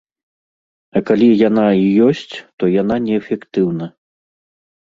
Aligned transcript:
А 0.99 1.03
калі 1.09 1.27
яна 1.49 1.65
і 1.81 1.85
ёсць, 2.07 2.35
то 2.63 2.71
яна 2.81 2.95
неэфектыўна. 3.07 3.85